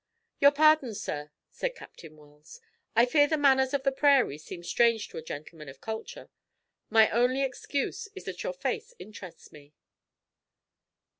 "Your 0.39 0.49
pardon, 0.51 0.95
sir," 0.95 1.29
said 1.51 1.75
Captain 1.75 2.17
Wells. 2.17 2.59
"I 2.95 3.05
fear 3.05 3.27
the 3.27 3.37
manners 3.37 3.71
of 3.71 3.83
the 3.83 3.91
prairie 3.91 4.39
seem 4.39 4.63
strange 4.63 5.09
to 5.09 5.17
a 5.19 5.21
gentleman 5.21 5.69
of 5.69 5.79
culture. 5.79 6.31
My 6.89 7.07
only 7.11 7.43
excuse 7.43 8.07
is 8.15 8.23
that 8.25 8.41
your 8.41 8.53
face 8.53 8.95
interests 8.97 9.51
me." 9.51 9.75